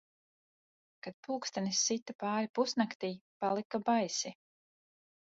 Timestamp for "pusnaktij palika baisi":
2.59-4.33